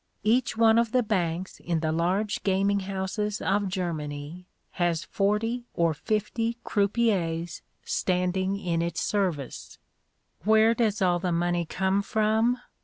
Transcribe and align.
Each 0.23 0.57
one 0.57 0.79
of 0.79 0.93
the 0.93 1.03
banks 1.03 1.59
in 1.59 1.81
the 1.81 1.91
large 1.91 2.41
gaming 2.41 2.79
houses 2.79 3.39
of 3.39 3.67
Germany 3.69 4.47
has 4.71 5.03
forty 5.03 5.67
or 5.75 5.93
fifty 5.93 6.57
croupiers 6.63 7.61
standing 7.85 8.59
in 8.59 8.81
its 8.81 9.01
service. 9.01 9.77
Where 10.43 10.73
does 10.73 11.03
all 11.03 11.19
the 11.19 11.31
money 11.31 11.65
come 11.67 12.01
from? 12.01 12.57